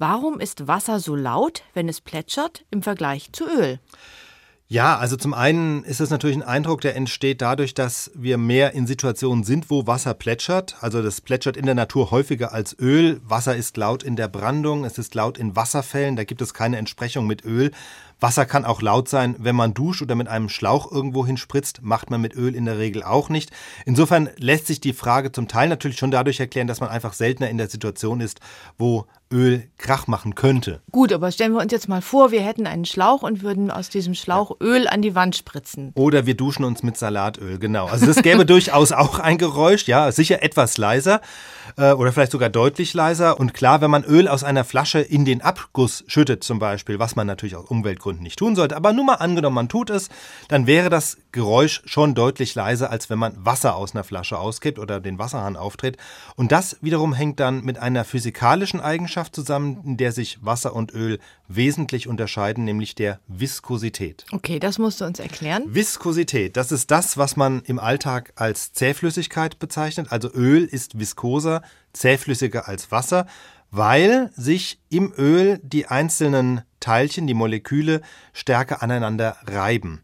Warum 0.00 0.40
ist 0.40 0.66
Wasser 0.66 0.98
so 0.98 1.14
laut, 1.14 1.62
wenn 1.74 1.86
es 1.86 2.00
plätschert, 2.00 2.64
im 2.70 2.82
Vergleich 2.82 3.32
zu 3.32 3.44
Öl? 3.46 3.80
Ja, 4.66 4.96
also 4.96 5.16
zum 5.16 5.34
einen 5.34 5.84
ist 5.84 6.00
es 6.00 6.08
natürlich 6.08 6.38
ein 6.38 6.42
Eindruck, 6.42 6.80
der 6.80 6.96
entsteht 6.96 7.42
dadurch, 7.42 7.74
dass 7.74 8.10
wir 8.14 8.38
mehr 8.38 8.72
in 8.72 8.86
Situationen 8.86 9.44
sind, 9.44 9.68
wo 9.68 9.86
Wasser 9.86 10.14
plätschert. 10.14 10.76
Also 10.80 11.02
das 11.02 11.20
plätschert 11.20 11.58
in 11.58 11.66
der 11.66 11.74
Natur 11.74 12.10
häufiger 12.12 12.54
als 12.54 12.74
Öl. 12.78 13.20
Wasser 13.24 13.54
ist 13.54 13.76
laut 13.76 14.02
in 14.02 14.16
der 14.16 14.28
Brandung, 14.28 14.86
es 14.86 14.96
ist 14.96 15.14
laut 15.14 15.36
in 15.36 15.54
Wasserfällen, 15.54 16.16
da 16.16 16.24
gibt 16.24 16.40
es 16.40 16.54
keine 16.54 16.78
Entsprechung 16.78 17.26
mit 17.26 17.44
Öl. 17.44 17.70
Wasser 18.20 18.46
kann 18.46 18.64
auch 18.64 18.80
laut 18.80 19.08
sein, 19.08 19.34
wenn 19.38 19.56
man 19.56 19.74
duscht 19.74 20.00
oder 20.00 20.14
mit 20.14 20.28
einem 20.28 20.48
Schlauch 20.48 20.90
irgendwo 20.90 21.26
hinspritzt, 21.26 21.82
macht 21.82 22.08
man 22.10 22.22
mit 22.22 22.34
Öl 22.34 22.54
in 22.54 22.64
der 22.64 22.78
Regel 22.78 23.02
auch 23.02 23.28
nicht. 23.28 23.50
Insofern 23.84 24.30
lässt 24.36 24.66
sich 24.66 24.80
die 24.80 24.94
Frage 24.94 25.30
zum 25.32 25.46
Teil 25.46 25.68
natürlich 25.68 25.98
schon 25.98 26.10
dadurch 26.10 26.40
erklären, 26.40 26.68
dass 26.68 26.80
man 26.80 26.88
einfach 26.88 27.12
seltener 27.12 27.50
in 27.50 27.58
der 27.58 27.68
Situation 27.68 28.20
ist, 28.20 28.40
wo 28.78 29.06
Öl 29.32 29.64
Krach 29.78 30.06
machen 30.08 30.34
könnte. 30.34 30.80
Gut, 30.90 31.12
aber 31.12 31.30
stellen 31.30 31.52
wir 31.52 31.60
uns 31.60 31.70
jetzt 31.70 31.88
mal 31.88 32.02
vor, 32.02 32.32
wir 32.32 32.42
hätten 32.42 32.66
einen 32.66 32.84
Schlauch 32.84 33.22
und 33.22 33.42
würden 33.42 33.70
aus 33.70 33.88
diesem 33.88 34.14
Schlauch 34.14 34.56
Öl 34.60 34.88
an 34.88 35.02
die 35.02 35.14
Wand 35.14 35.36
spritzen. 35.36 35.92
Oder 35.94 36.26
wir 36.26 36.34
duschen 36.34 36.64
uns 36.64 36.82
mit 36.82 36.96
Salatöl, 36.96 37.58
genau. 37.58 37.86
Also 37.86 38.06
das 38.06 38.22
gäbe 38.22 38.44
durchaus 38.46 38.92
auch 38.92 39.18
ein 39.20 39.38
Geräusch, 39.38 39.86
ja, 39.86 40.10
sicher 40.10 40.42
etwas 40.42 40.78
leiser 40.78 41.20
äh, 41.80 41.92
oder 41.92 42.12
vielleicht 42.12 42.32
sogar 42.32 42.48
deutlich 42.48 42.94
leiser. 42.94 43.40
Und 43.40 43.54
klar, 43.54 43.80
wenn 43.80 43.90
man 43.90 44.04
Öl 44.04 44.28
aus 44.28 44.44
einer 44.44 44.64
Flasche 44.64 45.00
in 45.00 45.24
den 45.24 45.42
Abguss 45.42 46.04
schüttet 46.06 46.44
zum 46.44 46.58
Beispiel, 46.58 46.98
was 46.98 47.16
man 47.16 47.26
natürlich 47.26 47.56
aus 47.56 47.68
Umweltgründen 47.68 48.22
nicht 48.22 48.38
tun 48.38 48.54
sollte, 48.56 48.76
aber 48.76 48.92
nur 48.92 49.04
mal 49.04 49.14
angenommen, 49.14 49.56
man 49.56 49.68
tut 49.68 49.90
es, 49.90 50.08
dann 50.48 50.66
wäre 50.66 50.90
das 50.90 51.18
Geräusch 51.32 51.82
schon 51.84 52.14
deutlich 52.14 52.54
leiser, 52.54 52.90
als 52.90 53.10
wenn 53.10 53.18
man 53.18 53.34
Wasser 53.44 53.76
aus 53.76 53.94
einer 53.94 54.04
Flasche 54.04 54.38
auskippt 54.38 54.78
oder 54.78 55.00
den 55.00 55.18
Wasserhahn 55.18 55.56
auftritt. 55.56 55.96
Und 56.36 56.52
das 56.52 56.76
wiederum 56.80 57.12
hängt 57.12 57.40
dann 57.40 57.64
mit 57.64 57.78
einer 57.78 58.04
physikalischen 58.04 58.80
Eigenschaft 58.80 59.00
Eigenschaft 59.00 59.34
zusammen, 59.34 59.82
in 59.84 59.96
der 59.96 60.12
sich 60.12 60.38
Wasser 60.44 60.74
und 60.74 60.92
Öl 60.92 61.18
wesentlich 61.48 62.06
unterscheiden, 62.06 62.64
nämlich 62.64 62.94
der 62.94 63.18
Viskosität. 63.26 64.24
Okay, 64.30 64.58
das 64.58 64.78
musst 64.78 65.00
du 65.00 65.04
uns 65.04 65.18
erklären. 65.18 65.64
Viskosität, 65.66 66.56
das 66.56 66.70
ist 66.70 66.90
das, 66.90 67.16
was 67.16 67.36
man 67.36 67.62
im 67.62 67.78
Alltag 67.78 68.32
als 68.36 68.72
Zähflüssigkeit 68.72 69.58
bezeichnet. 69.58 70.08
Also 70.10 70.30
Öl 70.32 70.64
ist 70.64 70.98
viskoser, 70.98 71.62
zähflüssiger 71.92 72.68
als 72.68 72.90
Wasser, 72.90 73.26
weil 73.70 74.30
sich 74.34 74.80
im 74.88 75.12
Öl 75.16 75.60
die 75.62 75.86
einzelnen 75.86 76.62
Teilchen, 76.80 77.26
die 77.26 77.34
Moleküle, 77.34 78.00
stärker 78.32 78.82
aneinander 78.82 79.36
reiben. 79.46 80.02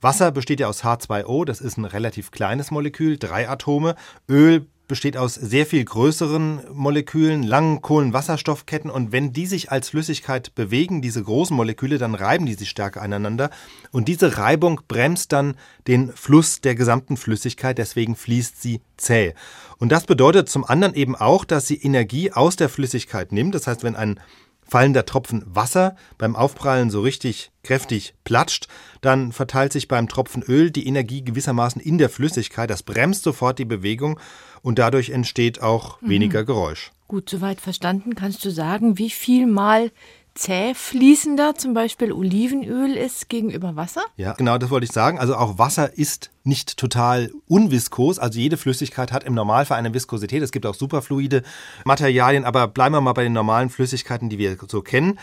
Wasser 0.00 0.32
besteht 0.32 0.60
ja 0.60 0.68
aus 0.68 0.84
H2O, 0.84 1.44
das 1.44 1.60
ist 1.60 1.76
ein 1.76 1.84
relativ 1.84 2.30
kleines 2.30 2.70
Molekül, 2.70 3.18
drei 3.18 3.48
Atome. 3.48 3.96
Öl 4.28 4.66
besteht 4.90 5.16
aus 5.16 5.36
sehr 5.36 5.66
viel 5.66 5.84
größeren 5.84 6.62
Molekülen, 6.74 7.44
langen 7.44 7.80
Kohlenwasserstoffketten. 7.80 8.90
Und 8.90 9.12
wenn 9.12 9.32
die 9.32 9.46
sich 9.46 9.70
als 9.70 9.90
Flüssigkeit 9.90 10.52
bewegen, 10.56 11.00
diese 11.00 11.22
großen 11.22 11.56
Moleküle, 11.56 11.96
dann 11.96 12.16
reiben 12.16 12.44
die 12.44 12.54
sich 12.54 12.68
stärker 12.68 13.00
aneinander. 13.00 13.50
Und 13.92 14.08
diese 14.08 14.36
Reibung 14.36 14.80
bremst 14.88 15.32
dann 15.32 15.54
den 15.86 16.12
Fluss 16.12 16.60
der 16.60 16.74
gesamten 16.74 17.16
Flüssigkeit, 17.16 17.78
deswegen 17.78 18.16
fließt 18.16 18.60
sie 18.60 18.80
zäh. 18.96 19.34
Und 19.78 19.92
das 19.92 20.06
bedeutet 20.06 20.48
zum 20.48 20.64
anderen 20.64 20.94
eben 20.94 21.14
auch, 21.14 21.44
dass 21.44 21.68
sie 21.68 21.80
Energie 21.80 22.32
aus 22.32 22.56
der 22.56 22.68
Flüssigkeit 22.68 23.30
nimmt, 23.30 23.54
das 23.54 23.68
heißt, 23.68 23.84
wenn 23.84 23.94
ein 23.94 24.18
fallender 24.70 25.04
Tropfen 25.04 25.42
Wasser 25.46 25.96
beim 26.16 26.36
Aufprallen 26.36 26.90
so 26.90 27.00
richtig 27.00 27.50
kräftig 27.64 28.14
platscht, 28.24 28.68
dann 29.00 29.32
verteilt 29.32 29.72
sich 29.72 29.88
beim 29.88 30.08
Tropfen 30.08 30.42
Öl 30.42 30.70
die 30.70 30.86
Energie 30.86 31.22
gewissermaßen 31.22 31.82
in 31.82 31.98
der 31.98 32.08
Flüssigkeit, 32.08 32.70
das 32.70 32.84
bremst 32.84 33.24
sofort 33.24 33.58
die 33.58 33.64
Bewegung 33.64 34.20
und 34.62 34.78
dadurch 34.78 35.10
entsteht 35.10 35.60
auch 35.60 36.00
mhm. 36.00 36.10
weniger 36.10 36.44
Geräusch. 36.44 36.92
Gut, 37.08 37.28
soweit 37.28 37.60
verstanden. 37.60 38.14
Kannst 38.14 38.44
du 38.44 38.50
sagen, 38.50 38.96
wie 38.96 39.10
viel 39.10 39.48
mal 39.48 39.90
zäh 40.40 40.72
fließender 40.74 41.54
zum 41.54 41.74
Beispiel 41.74 42.12
Olivenöl 42.12 42.96
ist 42.96 43.28
gegenüber 43.28 43.76
Wasser? 43.76 44.02
Ja, 44.16 44.32
genau, 44.32 44.56
das 44.56 44.70
wollte 44.70 44.86
ich 44.86 44.92
sagen. 44.92 45.18
Also 45.18 45.36
auch 45.36 45.58
Wasser 45.58 45.98
ist 45.98 46.30
nicht 46.44 46.78
total 46.78 47.30
unviskos. 47.46 48.18
Also 48.18 48.38
jede 48.38 48.56
Flüssigkeit 48.56 49.12
hat 49.12 49.24
im 49.24 49.34
Normalfall 49.34 49.78
eine 49.78 49.92
Viskosität. 49.92 50.42
Es 50.42 50.50
gibt 50.50 50.64
auch 50.64 50.74
superfluide 50.74 51.42
Materialien, 51.84 52.46
aber 52.46 52.68
bleiben 52.68 52.94
wir 52.94 53.02
mal 53.02 53.12
bei 53.12 53.22
den 53.22 53.34
normalen 53.34 53.68
Flüssigkeiten, 53.68 54.30
die 54.30 54.38
wir 54.38 54.56
so 54.66 54.80
kennen. 54.80 55.18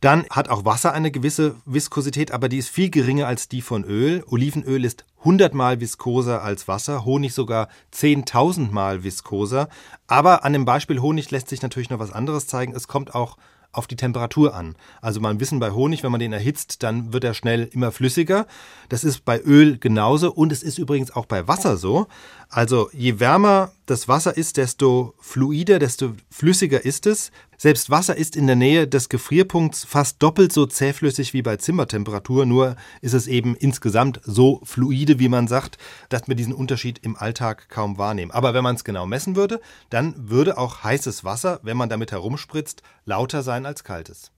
Dann 0.00 0.24
hat 0.30 0.48
auch 0.48 0.64
Wasser 0.64 0.92
eine 0.92 1.10
gewisse 1.10 1.56
Viskosität, 1.66 2.30
aber 2.30 2.48
die 2.48 2.58
ist 2.58 2.70
viel 2.70 2.90
geringer 2.90 3.26
als 3.26 3.48
die 3.48 3.62
von 3.62 3.84
Öl. 3.84 4.22
Olivenöl 4.28 4.84
ist 4.84 5.04
100 5.18 5.52
mal 5.52 5.80
viskoser 5.80 6.42
als 6.42 6.68
Wasser, 6.68 7.04
Honig 7.04 7.34
sogar 7.34 7.68
10.000 7.92 8.70
mal 8.70 9.02
viskoser. 9.02 9.68
Aber 10.06 10.44
an 10.44 10.52
dem 10.52 10.64
Beispiel 10.64 11.00
Honig 11.00 11.32
lässt 11.32 11.48
sich 11.48 11.60
natürlich 11.60 11.90
noch 11.90 11.98
was 11.98 12.12
anderes 12.12 12.46
zeigen. 12.46 12.72
Es 12.72 12.86
kommt 12.86 13.16
auch 13.16 13.36
auf 13.72 13.86
die 13.86 13.96
Temperatur 13.96 14.54
an. 14.54 14.74
Also 15.00 15.20
man 15.20 15.40
wissen 15.40 15.60
bei 15.60 15.70
Honig, 15.70 16.02
wenn 16.02 16.12
man 16.12 16.20
den 16.20 16.32
erhitzt, 16.32 16.82
dann 16.82 17.12
wird 17.12 17.24
er 17.24 17.34
schnell 17.34 17.68
immer 17.72 17.92
flüssiger. 17.92 18.46
Das 18.88 19.04
ist 19.04 19.24
bei 19.24 19.40
Öl 19.40 19.78
genauso 19.78 20.32
und 20.32 20.52
es 20.52 20.62
ist 20.62 20.78
übrigens 20.78 21.10
auch 21.10 21.26
bei 21.26 21.46
Wasser 21.46 21.76
so. 21.76 22.06
Also 22.48 22.90
je 22.92 23.20
wärmer 23.20 23.72
das 23.90 24.06
Wasser 24.06 24.36
ist, 24.36 24.56
desto 24.56 25.14
fluider, 25.18 25.80
desto 25.80 26.14
flüssiger 26.30 26.84
ist 26.84 27.06
es. 27.06 27.32
Selbst 27.56 27.90
Wasser 27.90 28.16
ist 28.16 28.36
in 28.36 28.46
der 28.46 28.54
Nähe 28.54 28.86
des 28.86 29.08
Gefrierpunkts 29.08 29.84
fast 29.84 30.22
doppelt 30.22 30.52
so 30.52 30.64
zähflüssig 30.64 31.34
wie 31.34 31.42
bei 31.42 31.56
Zimmertemperatur, 31.56 32.46
nur 32.46 32.76
ist 33.00 33.14
es 33.14 33.26
eben 33.26 33.56
insgesamt 33.56 34.20
so 34.22 34.60
fluide, 34.62 35.18
wie 35.18 35.28
man 35.28 35.48
sagt, 35.48 35.76
dass 36.08 36.28
wir 36.28 36.36
diesen 36.36 36.54
Unterschied 36.54 37.00
im 37.02 37.16
Alltag 37.16 37.68
kaum 37.68 37.98
wahrnehmen. 37.98 38.30
Aber 38.30 38.54
wenn 38.54 38.62
man 38.62 38.76
es 38.76 38.84
genau 38.84 39.06
messen 39.06 39.34
würde, 39.34 39.60
dann 39.90 40.14
würde 40.16 40.56
auch 40.56 40.84
heißes 40.84 41.24
Wasser, 41.24 41.58
wenn 41.64 41.76
man 41.76 41.88
damit 41.88 42.12
herumspritzt, 42.12 42.82
lauter 43.06 43.42
sein 43.42 43.66
als 43.66 43.82
kaltes. 43.82 44.28